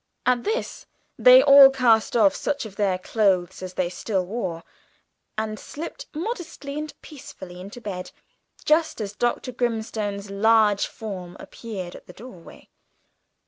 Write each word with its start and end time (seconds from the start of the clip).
At 0.25 0.43
this 0.45 0.87
they 1.19 1.43
all 1.43 1.69
cast 1.69 2.17
off 2.17 2.33
such 2.35 2.65
of 2.65 2.75
their 2.75 2.97
clothes 2.97 3.61
as 3.61 3.75
they 3.75 3.87
still 3.87 4.25
wore, 4.25 4.63
and 5.37 5.59
slipped 5.59 6.07
modestly 6.15 6.79
and 6.79 6.91
peacefully 7.03 7.61
into 7.61 7.79
bed, 7.79 8.09
just 8.65 8.99
as 8.99 9.13
Dr. 9.13 9.51
Grimstone's 9.51 10.31
large 10.31 10.87
form 10.87 11.37
appeared 11.39 11.93
at 11.95 12.07
the 12.07 12.13
doorway. 12.13 12.67